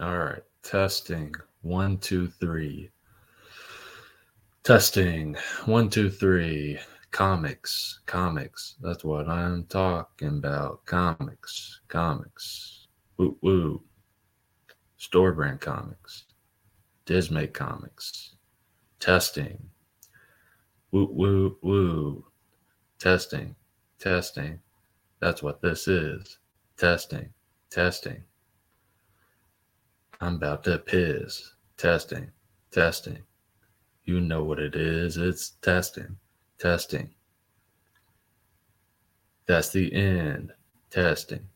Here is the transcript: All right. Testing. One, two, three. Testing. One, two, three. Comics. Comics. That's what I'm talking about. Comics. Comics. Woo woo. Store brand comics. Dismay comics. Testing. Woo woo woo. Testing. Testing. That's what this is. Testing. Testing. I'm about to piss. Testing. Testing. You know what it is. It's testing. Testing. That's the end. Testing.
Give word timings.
All 0.00 0.18
right. 0.18 0.42
Testing. 0.62 1.34
One, 1.62 1.96
two, 1.98 2.28
three. 2.28 2.90
Testing. 4.62 5.36
One, 5.64 5.88
two, 5.88 6.10
three. 6.10 6.78
Comics. 7.12 8.00
Comics. 8.04 8.76
That's 8.82 9.04
what 9.04 9.26
I'm 9.26 9.64
talking 9.64 10.28
about. 10.28 10.84
Comics. 10.84 11.80
Comics. 11.88 12.88
Woo 13.16 13.38
woo. 13.40 13.82
Store 14.98 15.32
brand 15.32 15.62
comics. 15.62 16.24
Dismay 17.06 17.46
comics. 17.46 18.34
Testing. 19.00 19.70
Woo 20.90 21.08
woo 21.10 21.56
woo. 21.62 22.26
Testing. 22.98 23.56
Testing. 23.98 24.58
That's 25.20 25.42
what 25.42 25.62
this 25.62 25.88
is. 25.88 26.38
Testing. 26.76 27.30
Testing. 27.70 28.22
I'm 30.20 30.36
about 30.36 30.64
to 30.64 30.78
piss. 30.78 31.52
Testing. 31.76 32.30
Testing. 32.70 33.18
You 34.04 34.20
know 34.20 34.44
what 34.44 34.58
it 34.58 34.74
is. 34.74 35.16
It's 35.16 35.50
testing. 35.62 36.16
Testing. 36.58 37.14
That's 39.46 39.70
the 39.70 39.92
end. 39.92 40.52
Testing. 40.90 41.48